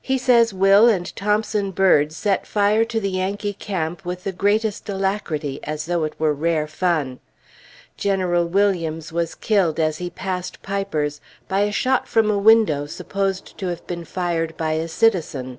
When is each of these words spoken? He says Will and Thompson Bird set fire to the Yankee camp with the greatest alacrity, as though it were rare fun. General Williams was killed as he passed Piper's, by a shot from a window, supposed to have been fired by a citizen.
He 0.00 0.16
says 0.16 0.54
Will 0.54 0.88
and 0.88 1.14
Thompson 1.14 1.70
Bird 1.70 2.10
set 2.10 2.46
fire 2.46 2.82
to 2.86 2.98
the 2.98 3.10
Yankee 3.10 3.52
camp 3.52 4.06
with 4.06 4.24
the 4.24 4.32
greatest 4.32 4.88
alacrity, 4.88 5.60
as 5.64 5.84
though 5.84 6.04
it 6.04 6.14
were 6.18 6.32
rare 6.32 6.66
fun. 6.66 7.20
General 7.98 8.46
Williams 8.46 9.12
was 9.12 9.34
killed 9.34 9.78
as 9.78 9.98
he 9.98 10.08
passed 10.08 10.62
Piper's, 10.62 11.20
by 11.46 11.60
a 11.60 11.72
shot 11.72 12.08
from 12.08 12.30
a 12.30 12.38
window, 12.38 12.86
supposed 12.86 13.58
to 13.58 13.66
have 13.66 13.86
been 13.86 14.06
fired 14.06 14.56
by 14.56 14.70
a 14.72 14.88
citizen. 14.88 15.58